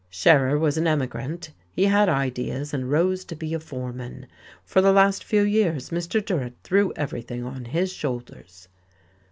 Scherer 0.09 0.57
was 0.57 0.77
an 0.79 0.87
emigrant, 0.87 1.51
he 1.69 1.85
had 1.85 2.09
ideas, 2.09 2.73
and 2.73 2.89
rose 2.89 3.23
to 3.25 3.35
be 3.35 3.53
a 3.53 3.59
foreman. 3.59 4.25
For 4.63 4.81
the 4.81 4.91
last 4.91 5.23
few 5.23 5.43
years 5.43 5.91
Mr. 5.91 6.25
Durrett 6.25 6.55
threw 6.63 6.91
everything 6.95 7.43
on 7.43 7.65
his 7.65 7.93
shoulders...." 7.93 8.67